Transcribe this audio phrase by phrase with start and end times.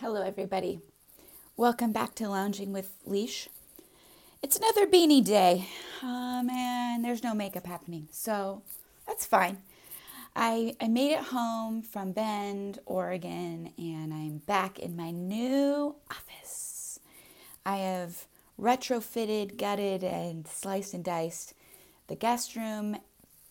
[0.00, 0.78] Hello, everybody.
[1.56, 3.48] Welcome back to Lounging with Leash.
[4.40, 5.68] It's another beanie day.
[6.04, 8.62] Um, and there's no makeup happening, so
[9.08, 9.58] that's fine.
[10.36, 17.00] I, I made it home from Bend, Oregon, and I'm back in my new office.
[17.66, 21.54] I have retrofitted, gutted, and sliced and diced
[22.06, 22.98] the guest room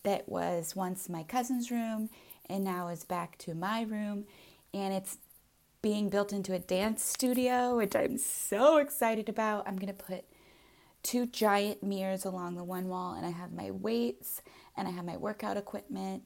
[0.04, 2.10] that was once my cousin's room
[2.50, 4.24] and now is back to my room.
[4.74, 5.18] And it's
[5.88, 9.66] being built into a dance studio, which I'm so excited about.
[9.66, 10.26] I'm going to put
[11.02, 14.42] two giant mirrors along the one wall, and I have my weights
[14.76, 16.24] and I have my workout equipment.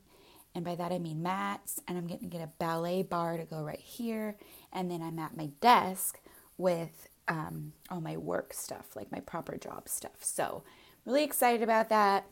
[0.56, 3.44] And by that I mean mats, and I'm going to get a ballet bar to
[3.44, 4.36] go right here.
[4.74, 6.20] And then I'm at my desk
[6.58, 10.24] with um, all my work stuff, like my proper job stuff.
[10.24, 10.64] So,
[11.06, 12.26] really excited about that.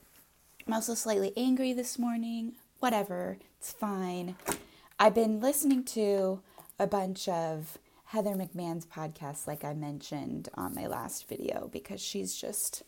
[0.66, 2.54] I'm also slightly angry this morning.
[2.80, 4.36] Whatever, it's fine.
[4.98, 6.42] I've been listening to
[6.80, 12.36] a bunch of Heather McMahan's podcasts, like I mentioned on my last video, because she's
[12.36, 12.84] just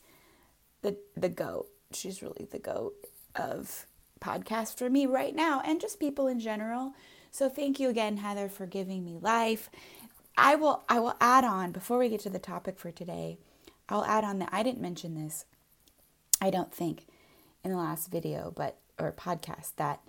[0.81, 1.67] the the goat.
[1.93, 2.95] She's really the goat
[3.35, 3.85] of
[4.19, 6.93] podcast for me right now, and just people in general.
[7.31, 9.69] So thank you again, Heather, for giving me life.
[10.37, 13.37] I will I will add on before we get to the topic for today.
[13.89, 15.45] I'll add on that I didn't mention this.
[16.41, 17.05] I don't think
[17.63, 20.01] in the last video, but or podcast that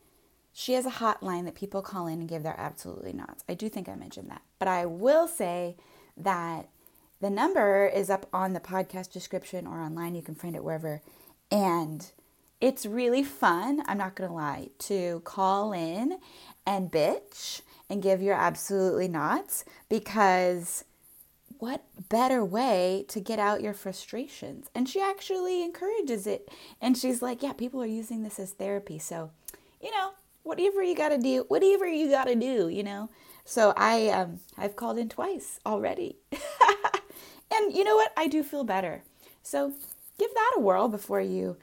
[0.52, 3.42] she has a hotline that people call in and give their absolutely nots.
[3.48, 4.42] I do think I mentioned that.
[4.58, 5.76] But I will say
[6.16, 6.68] that
[7.20, 10.14] the number is up on the podcast description or online.
[10.14, 11.00] You can find it wherever.
[11.50, 12.10] And
[12.60, 16.18] it's really fun, I'm not going to lie, to call in
[16.66, 20.84] and bitch and give your absolutely nots because
[21.58, 24.68] what better way to get out your frustrations?
[24.74, 26.48] And she actually encourages it.
[26.80, 28.98] And she's like, yeah, people are using this as therapy.
[28.98, 29.30] So,
[29.80, 30.10] you know,
[30.42, 33.10] whatever you got to do, whatever you got to do, you know.
[33.44, 36.16] So I um I've called in twice already.
[37.52, 38.12] and you know what?
[38.16, 39.02] I do feel better.
[39.42, 39.72] So
[40.18, 41.56] give that a whirl before you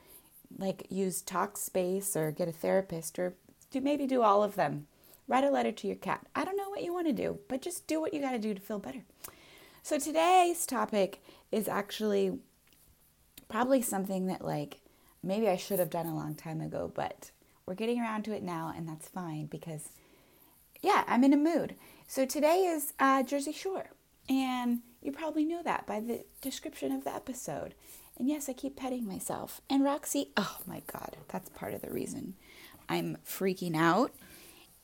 [0.57, 3.35] like use Talkspace or get a therapist or
[3.72, 4.88] do maybe do all of them.
[5.28, 6.25] Write a letter to your cat.
[6.35, 8.39] I don't know what you want to do, but just do what you got to
[8.39, 9.03] do to feel better.
[9.84, 12.39] So today's topic is actually
[13.47, 14.79] probably something that like
[15.23, 17.31] maybe I should have done a long time ago, but
[17.69, 19.90] we're getting around to it now, and that's fine because,
[20.81, 21.75] yeah, I'm in a mood.
[22.07, 23.91] So today is uh, Jersey Shore,
[24.28, 27.75] and you probably know that by the description of the episode.
[28.18, 29.62] And yes, I keep petting myself.
[29.69, 32.34] And Roxy, oh my God, that's part of the reason
[32.90, 34.12] I'm freaking out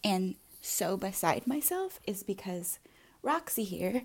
[0.05, 2.77] and so beside myself is because
[3.23, 4.03] Roxy here,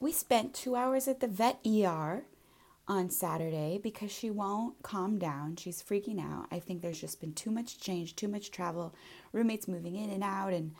[0.00, 2.24] we spent two hours at the vet ER
[2.86, 5.56] on Saturday because she won't calm down.
[5.56, 6.46] She's freaking out.
[6.50, 8.94] I think there's just been too much change, too much travel,
[9.32, 10.72] roommates moving in and out, and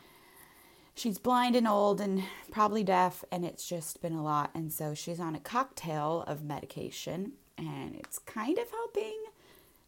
[0.95, 4.51] she's blind and old and probably deaf, and it's just been a lot.
[4.55, 9.25] And so she's on a cocktail of medication, and it's kind of helping.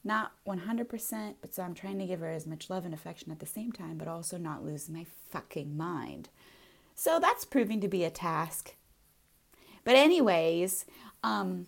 [0.02, 3.40] Not 100%, but so I'm trying to give her as much love and affection at
[3.40, 6.28] the same time, but also not lose my fucking mind.
[6.94, 8.76] So that's proving to be a task.
[9.82, 10.86] But, anyways,
[11.24, 11.66] um,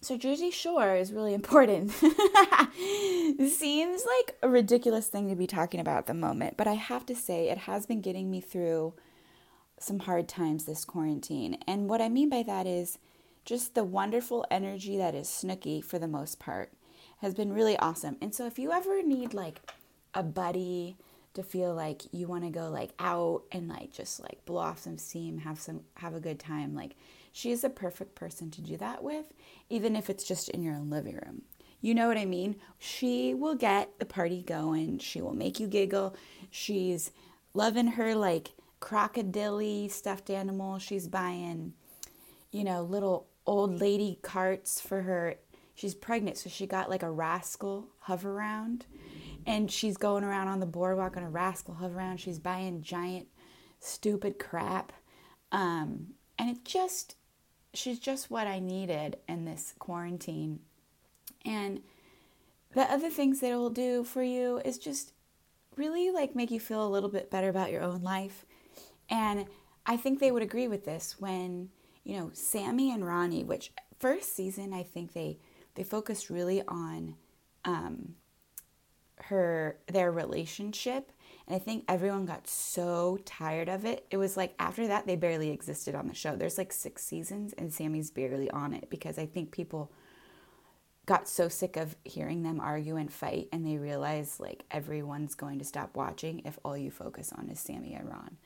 [0.00, 1.90] so Jersey Shore is really important.
[3.50, 7.04] Seems like a ridiculous thing to be talking about at the moment, but I have
[7.06, 8.94] to say it has been getting me through
[9.78, 11.58] some hard times this quarantine.
[11.66, 12.98] And what I mean by that is
[13.44, 16.72] just the wonderful energy that is Snooki for the most part
[17.20, 18.16] has been really awesome.
[18.20, 19.60] And so if you ever need like
[20.14, 20.96] a buddy
[21.34, 24.78] to feel like you want to go like out and like just like blow off
[24.78, 26.94] some steam, have some have a good time, like
[27.32, 29.32] she is a perfect person to do that with,
[29.68, 31.42] even if it's just in your own living room.
[31.80, 32.56] You know what I mean?
[32.78, 34.98] She will get the party going.
[34.98, 36.16] She will make you giggle.
[36.50, 37.12] She's
[37.54, 38.50] loving her like
[38.80, 40.78] crocodile stuffed animal.
[40.78, 41.74] She's buying,
[42.50, 45.36] you know, little old lady carts for her.
[45.74, 48.82] She's pregnant, so she got like a rascal Hoveround.
[49.46, 52.18] And she's going around on the boardwalk on a rascal Hoveround.
[52.18, 53.28] She's buying giant,
[53.78, 54.92] stupid crap.
[55.52, 56.08] Um,
[56.38, 57.14] and it just
[57.74, 60.60] she's just what I needed in this quarantine.
[61.44, 61.82] And
[62.74, 65.12] the other things that it will do for you is just
[65.76, 68.44] really like make you feel a little bit better about your own life.
[69.08, 69.46] And
[69.86, 71.70] I think they would agree with this when,
[72.04, 75.38] you know, Sammi and Ronnie, which first season I think they
[75.74, 77.14] they focused really on
[77.64, 78.14] um
[79.22, 81.12] her their relationship
[81.46, 84.06] and I think everyone got so tired of it.
[84.10, 86.36] It was like after that, they barely existed on the show.
[86.36, 89.90] There's like six seasons, and Sammi's barely on it because I think people
[91.06, 95.58] got so sick of hearing them argue and fight, and they realized like everyone's going
[95.58, 98.36] to stop watching if all you focus on is Sammy and Ron.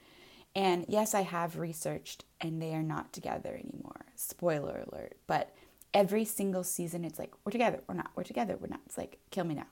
[0.54, 4.06] And yes, I have researched and they are not together anymore.
[4.16, 5.16] Spoiler alert.
[5.26, 5.54] But
[5.94, 8.80] every single season, it's like, we're together, we're not, we're together, we're not.
[8.86, 9.66] It's like, kill me now.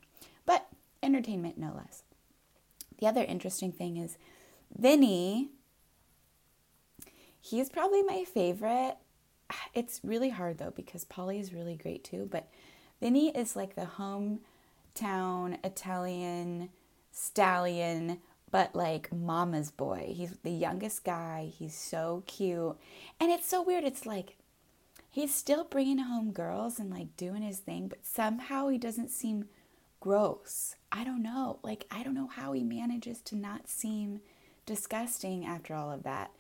[0.47, 0.67] But
[1.03, 2.03] entertainment, no less.
[3.01, 4.19] The other interesting thing is
[4.77, 5.49] Vinny,
[7.41, 8.97] he's probably my favorite.
[9.75, 12.49] It's really hard though because Pauly is really great too, but
[13.01, 16.69] Vinny is like the hometown Italian
[17.11, 18.21] stallion,
[18.51, 20.13] but like mama's boy.
[20.15, 21.51] He's the youngest guy.
[21.53, 22.77] He's so cute.
[23.19, 23.85] And it's so weird.
[23.85, 24.37] It's like
[25.11, 29.47] he's still bringing home girls and like doing his thing, but somehow he doesn't seem
[30.01, 30.77] gross.
[30.91, 31.61] I don't know.
[31.63, 34.21] Like, I don't know how he manages to not seem
[34.67, 36.31] disgusting after all of that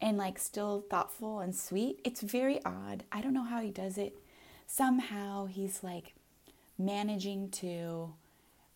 [0.00, 2.00] and like still thoughtful and sweet.
[2.04, 3.04] It's very odd.
[3.12, 4.16] I don't know how he does it.
[4.66, 6.14] Somehow he's like
[6.78, 8.14] managing to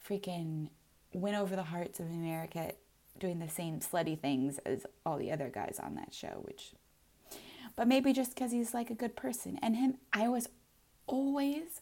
[0.07, 0.69] freaking
[1.13, 2.73] win over the hearts of America
[3.19, 6.73] doing the same slutty things as all the other guys on that show, which
[7.77, 9.59] but maybe just because he's like a good person.
[9.63, 10.49] And him, I was
[11.07, 11.81] always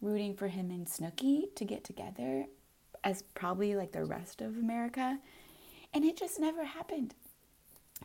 [0.00, 2.46] rooting for him and Snooki to get together
[3.04, 5.18] as probably like the rest of America.
[5.92, 7.14] And it just never happened.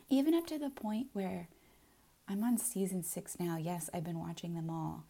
[0.08, 1.48] Even up to the point where
[2.28, 3.56] I'm on season six now.
[3.56, 5.04] Yes, I've been watching them all.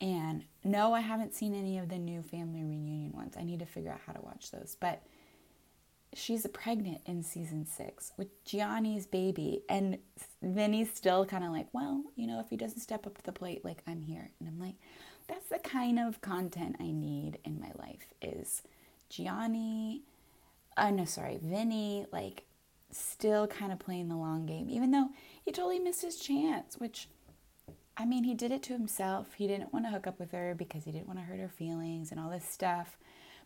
[0.00, 3.34] And no, I haven't seen any of the new family reunion ones.
[3.38, 4.76] I need to figure out how to watch those.
[4.80, 5.02] But
[6.14, 9.62] she's pregnant in season six with Jionni's baby.
[9.68, 9.98] And
[10.42, 13.32] Vinny's still kind of like, well, you know, if he doesn't step up to the
[13.32, 14.30] plate, like, I'm here.
[14.40, 14.74] And I'm like,
[15.32, 18.62] that's the kind of content I need in my life is
[19.10, 20.00] Jionni,
[20.76, 22.44] uh, no, sorry, Vinny, like,
[22.90, 25.08] still kind of playing the long game, even though
[25.42, 27.08] he totally missed his chance, which,
[27.96, 29.34] I mean, he did it to himself.
[29.34, 31.48] He didn't want to hook up with her because he didn't want to hurt her
[31.48, 32.98] feelings and all this stuff.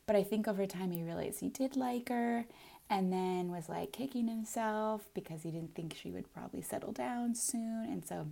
[0.07, 2.47] But I think over time he realized he did like her
[2.91, 7.35] and then was like kicking himself because he didn't think she would probably settle down
[7.35, 7.89] soon.
[7.91, 8.29] And so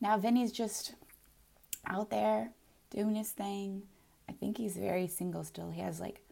[0.00, 0.94] now Vinny's just
[1.86, 2.50] out there
[2.90, 3.82] doing his thing.
[4.28, 5.70] I think he's very single still.
[5.70, 6.22] He has like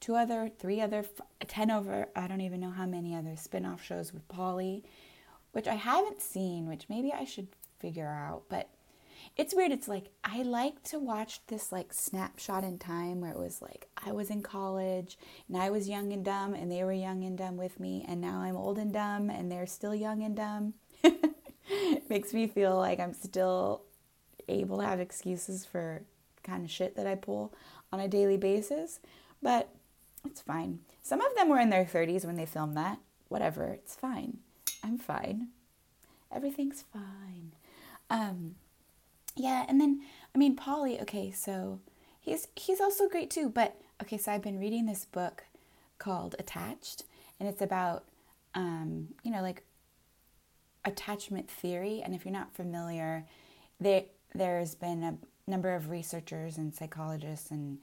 [0.00, 1.04] two other, three other,
[1.46, 4.82] ten over, I don't even know how many other spin off shows with Pauly,
[5.52, 8.44] which I haven't seen, which maybe I should figure out.
[8.48, 8.68] But
[9.36, 9.72] it's weird.
[9.72, 13.88] It's like I like to watch this like snapshot in time where it was like
[13.96, 15.16] I was in college
[15.48, 18.20] and I was young and dumb and they were young and dumb with me and
[18.20, 20.74] now I'm old and dumb and they're still young and dumb.
[22.08, 23.82] Makes me feel like I'm still
[24.60, 26.02] able to have excuses for
[26.42, 27.52] kind of shit that I pull
[27.92, 29.00] on a daily basis,
[29.40, 29.68] but
[30.24, 30.80] it's fine.
[31.02, 32.98] Some of them were in their 30s when they filmed that.
[33.28, 34.38] Whatever, it's fine.
[34.84, 35.48] I'm fine.
[36.30, 37.52] Everything's fine.
[38.10, 38.56] Um,
[39.36, 40.02] yeah, and then
[40.34, 41.80] I mean Pauly, okay, so
[42.20, 45.44] he's he's also great too, but okay, so I've been reading this book
[45.98, 47.04] called Attached
[47.40, 48.04] and it's about
[48.54, 49.64] um, you know, like
[50.84, 53.24] attachment theory and if you're not familiar,
[53.80, 57.78] there there's been a number of researchers and psychologists and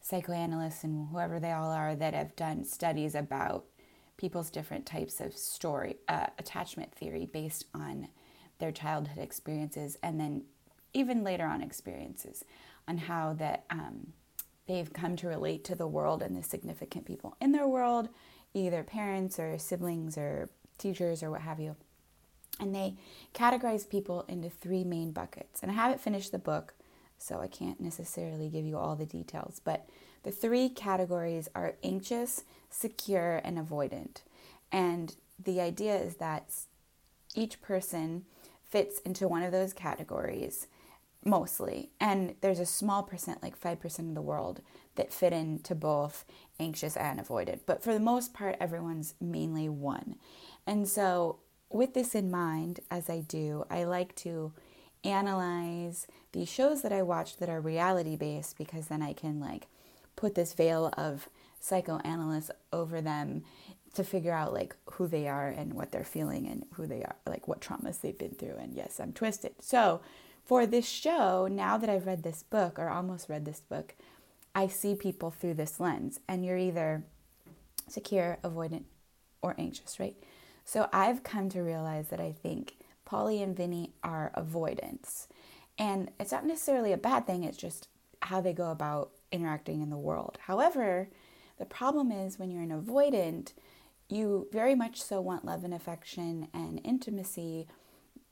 [0.00, 3.64] psychoanalysts and whoever they all are that have done studies about
[4.16, 8.08] people's different types of story uh, attachment theory based on
[8.58, 10.42] their childhood experiences and then
[10.92, 12.44] even later on experiences
[12.86, 14.12] on how that um,
[14.66, 18.08] they've come to relate to the world and the significant people in their world,
[18.54, 20.48] either parents or siblings or
[20.78, 21.76] teachers or what have you.
[22.60, 22.96] And they
[23.34, 25.62] categorize people into three main buckets.
[25.62, 26.74] And I haven't finished the book,
[27.18, 29.60] so I can't necessarily give you all the details.
[29.62, 29.88] But
[30.22, 34.22] the three categories are anxious, secure, and avoidant.
[34.72, 36.52] And the idea is that
[37.34, 38.24] each person
[38.68, 40.66] fits into one of those categories
[41.24, 41.90] mostly.
[42.00, 44.60] And there's a small percent, like 5% of the world,
[44.96, 46.24] that fit into both
[46.58, 47.60] anxious and avoidant.
[47.66, 50.16] But for the most part, everyone's mainly one.
[50.66, 51.38] And so,
[51.70, 54.52] with this in mind, as I do, I like to
[55.04, 59.66] analyze these shows that I watch that are reality based because then I can like
[60.16, 61.28] put this veil of
[61.60, 63.44] psychoanalyst over them
[63.94, 67.16] to figure out like who they are and what they're feeling and who they are,
[67.26, 68.56] like what traumas they've been through.
[68.56, 69.54] And yes, I'm twisted.
[69.60, 70.00] So,
[70.44, 73.94] for this show, now that I've read this book or almost read this book,
[74.54, 76.20] I see people through this lens.
[76.26, 77.04] And you're either
[77.86, 78.84] secure, avoidant,
[79.42, 80.16] or anxious, right?
[80.68, 82.74] So I've come to realize that I think
[83.08, 85.28] Pauly and Vinny are avoidants.
[85.78, 87.88] And it's not necessarily a bad thing, it's just
[88.20, 90.38] how they go about interacting in the world.
[90.42, 91.08] However,
[91.58, 93.52] the problem is when you're an avoidant,
[94.10, 97.66] you very much so want love and affection and intimacy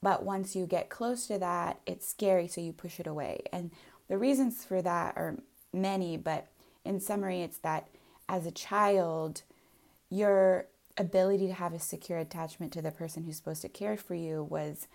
[0.03, 3.41] but once you get close to that, it's scary, so you push it away.
[3.53, 3.71] And
[4.09, 5.37] the reasons for that are
[5.73, 6.47] many, but
[6.85, 7.89] in summary, it's that
[8.29, 9.43] as a child,
[10.11, 10.67] you're
[10.99, 14.43] ability to have a secure attachment to the person who's supposed to care for you
[14.45, 14.89] was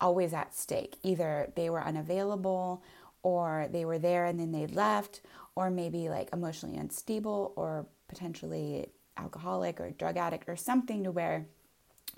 [0.00, 0.96] always at stake.
[1.02, 2.82] Either they were unavailable
[3.22, 5.20] or they were there and then they left,
[5.54, 11.46] or maybe like emotionally unstable or potentially alcoholic or drug addict or something to where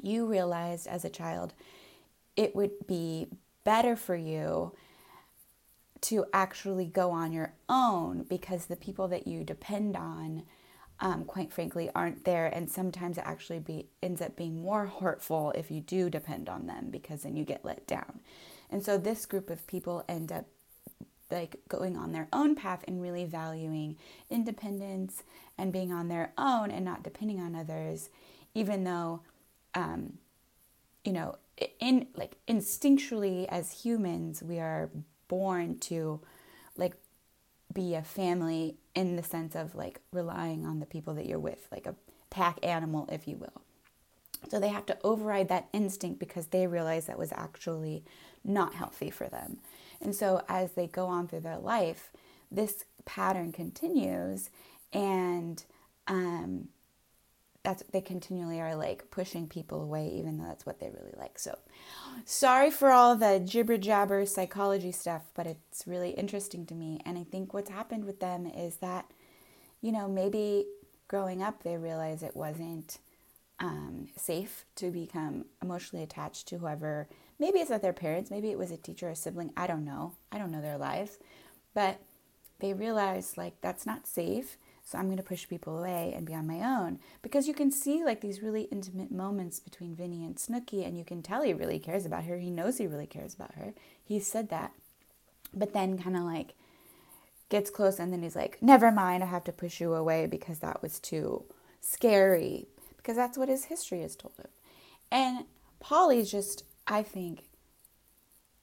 [0.02, 1.54] you realized as a child
[2.36, 3.26] it would be
[3.64, 4.72] better for you
[6.00, 10.44] to actually go on your own because the people that you depend on
[11.00, 12.46] um, quite frankly aren't there.
[12.46, 16.66] And sometimes it actually be, ends up being more hurtful if you do depend on
[16.66, 18.20] them because then you get let down.
[18.70, 20.46] And so this group of people end up
[21.30, 23.96] like going on their own path and really valuing
[24.30, 25.22] independence
[25.56, 28.08] and being on their own and not depending on others
[28.54, 29.20] even though
[29.74, 30.14] um,
[31.04, 31.36] you know
[31.80, 34.90] in like instinctually as humans we are
[35.28, 36.20] born to
[36.76, 36.94] like
[37.78, 41.68] be a family in the sense of like relying on the people that you're with
[41.70, 41.94] like a
[42.28, 43.62] pack animal if you will.
[44.48, 48.02] So they have to override that instinct because they realize that was actually
[48.44, 49.58] not healthy for them.
[50.00, 52.10] And so as they go on through their life,
[52.50, 54.50] this pattern continues
[54.92, 55.62] and
[56.08, 56.68] um,
[57.68, 61.38] that's they continually are like pushing people away even though that's what they really like
[61.38, 61.58] so
[62.24, 67.18] sorry for all the jibber jabber psychology stuff but it's really interesting to me and
[67.18, 69.10] i think what's happened with them is that
[69.80, 70.66] you know maybe
[71.08, 72.98] growing up they realize it wasn't
[73.60, 77.08] um, safe to become emotionally attached to whoever
[77.38, 79.52] Maybe it's not their parents, maybe it was a teacher or a sibling.
[79.56, 80.14] I don't know.
[80.32, 81.18] I don't know their lives.
[81.72, 82.00] But
[82.58, 84.56] they realized like that's not safe.
[84.88, 87.70] So I'm going to push people away and be on my own because you can
[87.70, 91.52] see like these really intimate moments between Vinny and Snooki, and you can tell he
[91.52, 92.38] really cares about her.
[92.38, 93.74] He knows he really cares about her.
[94.02, 94.72] He said that.
[95.52, 96.54] But then kind of like
[97.50, 100.60] gets close and then he's like, "Never mind, I have to push you away because
[100.60, 101.44] that was too
[101.82, 102.66] scary."
[102.96, 104.48] Because that's what his history has told him.
[105.10, 105.44] And
[105.80, 107.42] Pauly's just I think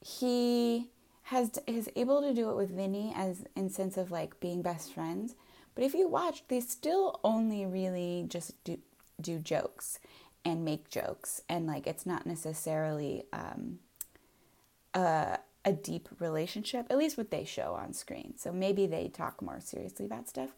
[0.02, 0.90] he
[1.26, 4.92] has is able to do it with Vinny as in sense of like being best
[4.92, 5.36] friends.
[5.76, 8.80] But if you watch, they still only really just do
[9.22, 10.00] do jokes
[10.44, 13.80] and make jokes, and like it's not necessarily um,
[14.94, 16.86] a a deep relationship.
[16.90, 18.36] At least what they show on screen.
[18.38, 20.52] So maybe they talk more seriously about stuff.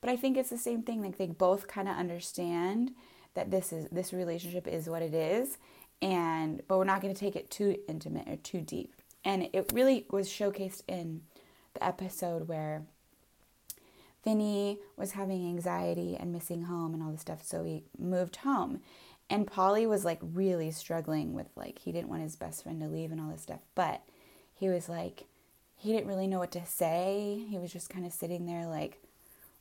[0.00, 1.02] But I think it's the same thing.
[1.02, 2.92] Like they both kind of understand
[3.34, 5.58] that this is this relationship is what it is,
[6.02, 8.94] and but we're not going to take it too intimate or too deep.
[9.24, 11.22] And it really was showcased in
[11.74, 12.84] the episode where
[14.24, 18.80] Vinny was having anxiety and missing home and all this stuff, so he moved home.
[19.30, 22.88] And Pauly was like really struggling with like he didn't want his best friend to
[22.88, 24.02] leave and all this stuff, but
[24.54, 25.24] he was like
[25.76, 27.44] he didn't really know what to say.
[27.48, 29.02] He was just kind of sitting there like,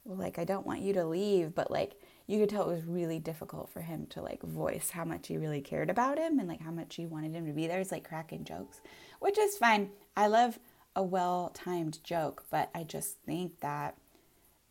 [0.06, 2.86] well, like I don't want you to leave, but like you could tell it was
[2.86, 6.48] really difficult for him to like voice how much he really cared about him and
[6.48, 7.80] like how much he wanted him to be there.
[7.80, 8.82] He's like cracking jokes,
[9.20, 9.90] which is fine.
[10.16, 10.60] I love
[10.96, 13.98] a well timed joke, but I just think that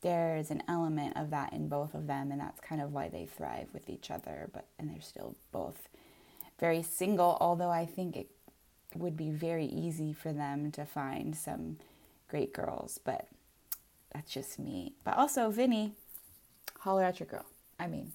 [0.03, 3.25] there's an element of that in both of them, and that's kind of why they
[3.25, 4.51] thrive with each other.
[4.53, 5.89] But and they're still both
[6.61, 8.29] very single, although I think it
[8.95, 11.79] would be very easy for them to find some
[12.29, 13.27] great girls, but
[14.13, 14.93] that's just me.
[15.05, 15.93] But also Vinny,
[16.81, 17.47] holler at your girl.
[17.79, 18.13] I mean,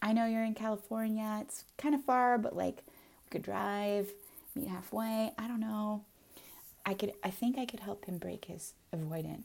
[0.00, 1.38] I know you're in California.
[1.42, 4.12] It's kind of far, but like we could drive,
[4.54, 5.32] meet halfway.
[5.38, 6.04] I don't know.
[6.84, 9.42] I could I think I could help him break his avoidant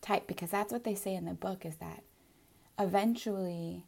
[0.00, 2.02] type because that's what they say in the book is that
[2.78, 3.84] eventually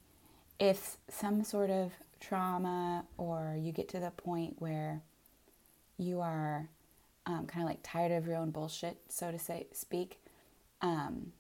[0.59, 5.03] if some sort of trauma or you get to the point where
[5.97, 6.69] you are
[7.27, 10.21] um, kind of like tired of your own bullshit, so to say, speak,
[10.83, 11.33] um,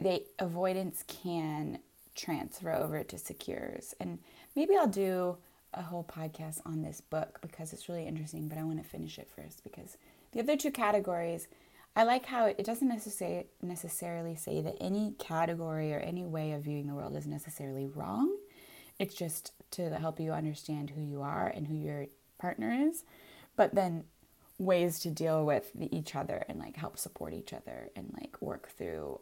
[0.00, 1.78] they avoidance can
[2.14, 3.94] transfer over to secures.
[4.00, 4.18] And
[4.54, 5.36] maybe I'll do
[5.74, 9.18] a whole podcast on this book because it's really interesting, but I want to finish
[9.18, 9.96] it first because
[10.32, 11.48] the other two categories,
[11.98, 16.62] I like how it, doesn't necessarily necessarily say that any category or any way of
[16.62, 18.36] viewing the world is necessarily wrong.
[19.00, 22.06] It's just to help you understand who you are and who your
[22.38, 23.02] partner is,
[23.56, 24.04] but then
[24.58, 28.68] ways to deal with each other and like help support each other and like work
[28.68, 29.20] through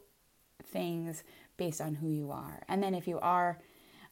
[0.63, 1.23] things
[1.57, 2.61] based on who you are.
[2.67, 3.57] And then if you are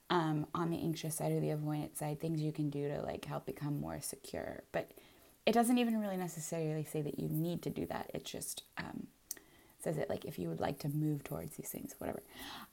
[0.09, 3.25] um, on the anxious side or the avoidant side, things you can do to like
[3.25, 4.63] help become more secure.
[4.71, 4.91] But
[5.45, 8.09] it doesn't even really necessarily say that you need to do that.
[8.13, 9.07] It just um,
[9.79, 12.21] says it like if you would like to move towards these things, whatever.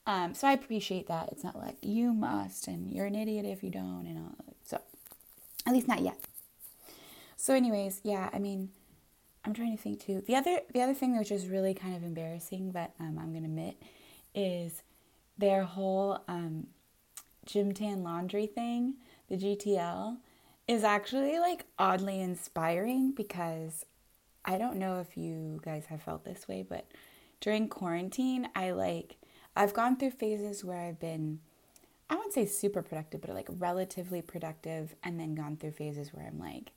[0.07, 1.29] Um, so I appreciate that.
[1.31, 4.35] It's not like you must and you're an idiot if you don't, and all.
[4.65, 4.81] So
[5.65, 6.17] at least not yet.
[7.37, 8.69] So, anyways, yeah, I mean,
[9.45, 10.23] I'm trying to think too.
[10.25, 13.45] The other the other thing which is really kind of embarrassing, but um, I'm gonna
[13.45, 13.75] admit,
[14.33, 14.81] is
[15.37, 16.67] their whole um,
[17.45, 18.95] gym tan laundry thing,
[19.29, 20.17] the GTL,
[20.67, 23.85] is actually like oddly inspiring because
[24.45, 26.85] I don't know if you guys have felt this way, but
[27.41, 29.17] during quarantine, I like,
[29.55, 31.39] I've gone through phases where I've been,
[32.09, 36.25] I wouldn't say super productive, but like relatively productive, and then gone through phases where
[36.25, 36.71] I'm like,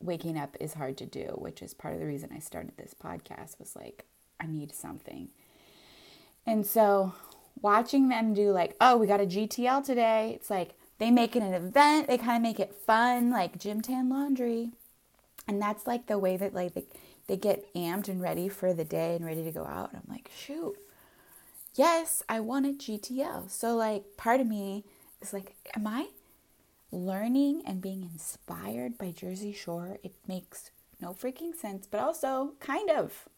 [0.00, 2.94] waking up is hard to do, which is part of the reason I started this
[2.94, 4.04] podcast was like,
[4.40, 5.28] I need something.
[6.46, 7.14] And so
[7.60, 11.42] watching them do like, oh, we got a GTL today, it's like they make it
[11.42, 14.72] an event, they kind of make it fun, like gym tan laundry.
[15.46, 16.84] And that's like the way that like they,
[17.26, 19.92] they get amped and ready for the day and ready to go out.
[19.92, 20.76] And I'm like, shoot,
[21.74, 23.50] yes, I want a GTL.
[23.50, 24.84] So like part of me
[25.22, 26.08] is like, am I
[26.90, 29.98] learning and being inspired by Jersey Shore?
[30.02, 33.28] It makes no freaking sense, but also kind of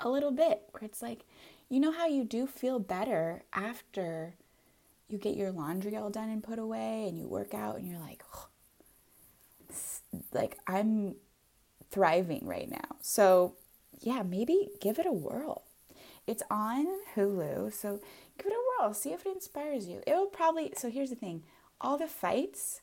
[0.00, 1.24] a little bit where it's like,
[1.68, 4.34] you know how you do feel better after
[5.10, 8.00] you get your laundry all done and put away and you work out and you're
[8.00, 8.48] like, oh,
[10.32, 11.16] like I'm
[11.90, 12.96] thriving right now.
[13.00, 13.54] So,
[14.00, 15.62] yeah, maybe give it a whirl.
[16.26, 16.86] It's on
[17.16, 18.00] Hulu, so
[18.38, 18.94] give it a whirl.
[18.94, 20.02] See if it inspires you.
[20.06, 21.42] It will probably, so here's the thing
[21.80, 22.82] all the fights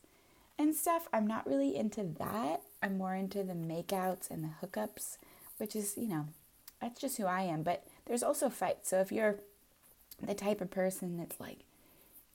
[0.57, 2.61] and stuff, I'm not really into that.
[2.81, 5.17] I'm more into the makeouts and the hookups,
[5.57, 6.27] which is, you know,
[6.81, 7.63] that's just who I am.
[7.63, 8.89] But there's also fights.
[8.89, 9.39] So if you're
[10.21, 11.59] the type of person that's like,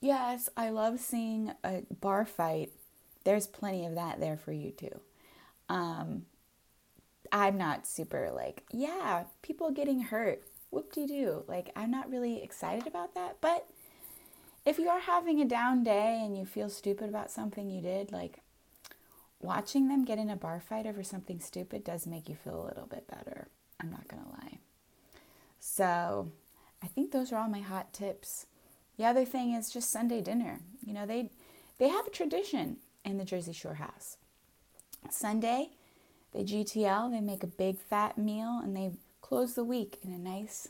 [0.02, 2.73] yes, I love seeing a bar fight,
[3.25, 5.00] there's plenty of that there for you too.
[5.68, 6.26] Um,
[7.30, 11.44] I'm not super like, yeah, people getting hurt, whoop de doo.
[11.47, 13.37] Like, I'm not really excited about that.
[13.40, 13.66] But
[14.66, 18.12] if you are having a down day and you feel stupid about something you did,
[18.12, 18.40] like,
[19.40, 22.66] watching them get in a bar fight over something stupid does make you feel a
[22.66, 23.49] little bit better.
[23.80, 24.59] I'm not going to lie.
[25.59, 26.30] So
[26.82, 28.47] I think those are all my hot tips.
[28.99, 30.61] The other thing is just Sunday dinner.
[30.84, 31.30] You know, they
[31.78, 34.16] they have a tradition in the Jersey Shore house.
[35.11, 35.70] Sunday,
[36.33, 40.18] they GTL, they make a big fat meal and they close the week in a
[40.18, 40.68] nice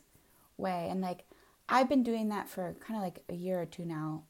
[0.56, 0.88] way.
[0.90, 1.24] And like
[1.68, 4.22] I've been doing that for kind of like a year or two now,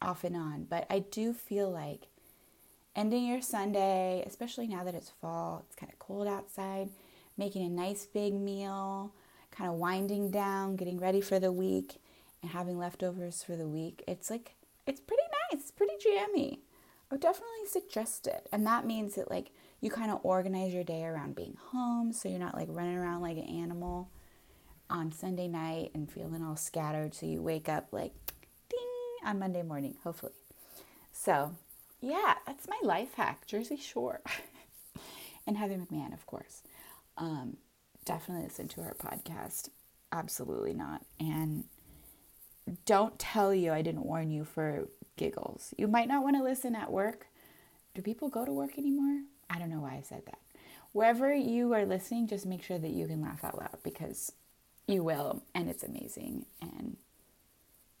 [0.00, 0.64] off and on.
[0.64, 2.06] But I do feel like
[2.94, 6.88] ending your Sunday, especially now that it's fall, it's kind of cold outside,
[7.36, 9.12] making a nice big meal,
[9.50, 11.96] kind of winding down, getting ready for the week,
[12.46, 14.02] having leftovers for the week.
[14.06, 14.54] It's like,
[14.86, 16.60] it's pretty nice, it's pretty jammy.
[17.10, 18.48] I would definitely suggest it.
[18.52, 22.28] And that means that, like, you kind of organize your day around being home so
[22.28, 24.10] you're not like running around like an animal
[24.88, 27.14] on Sunday night and feeling all scattered.
[27.14, 28.12] So you wake up like
[28.68, 30.32] ding on Monday morning, hopefully.
[31.12, 31.54] So,
[32.00, 34.20] yeah, that's my life hack Jersey Shore.
[35.46, 36.62] and Heather McMahan, of course.
[37.16, 37.56] Um,
[38.04, 39.68] definitely listen to her podcast.
[40.12, 41.04] Absolutely not.
[41.18, 41.64] And
[42.84, 45.72] don't tell you I didn't warn you for giggles.
[45.76, 47.26] You might not want to listen at work.
[47.94, 49.22] Do people go to work anymore?
[49.48, 50.38] I don't know why I said that.
[50.92, 54.32] Wherever you are listening, just make sure that you can laugh out loud because
[54.86, 56.46] you will, and it's amazing.
[56.60, 56.96] And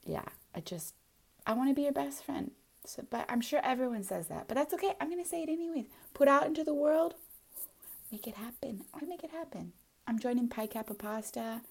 [0.04, 0.24] yeah,
[0.54, 0.94] I just,
[1.46, 2.52] I want to be your best friend.
[2.84, 4.94] So, but I'm sure everyone says that, but that's okay.
[5.00, 5.86] I'm going to say it anyways.
[6.14, 7.14] Put out into the world,
[8.12, 8.84] make it happen.
[8.94, 9.72] I make it happen.
[10.06, 11.40] I'm joining Pi Kappa Pasta.
[11.40, 11.62] I'm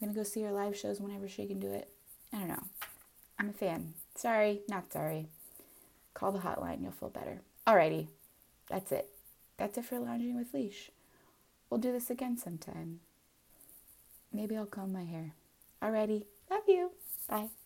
[0.00, 1.90] going to go see her live shows whenever she can do it.
[2.32, 2.64] I don't know.
[3.38, 3.94] I'm a fan.
[4.14, 5.28] Sorry, not sorry.
[6.14, 7.40] Call the hotline, you'll feel better.
[7.66, 8.08] Alrighty,
[8.68, 9.08] that's it.
[9.56, 10.90] That's it for lounging with leash.
[11.70, 13.00] We'll do this again sometime.
[14.32, 15.34] Maybe I'll comb my hair.
[15.82, 16.90] Alrighty, love you.
[17.28, 17.48] Bye.